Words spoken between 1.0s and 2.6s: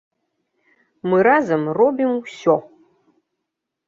Мы разам робім усё!